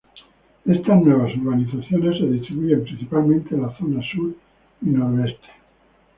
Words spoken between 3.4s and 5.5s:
en la zona sur y noroeste.